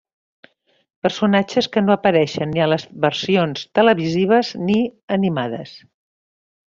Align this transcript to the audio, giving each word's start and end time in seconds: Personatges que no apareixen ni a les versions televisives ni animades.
Personatges 1.07 1.67
que 1.75 1.83
no 1.89 1.93
apareixen 1.97 2.51
ni 2.55 2.63
a 2.65 2.69
les 2.71 2.85
versions 3.05 3.67
televisives 3.81 4.49
ni 4.71 4.79
animades. 5.21 5.75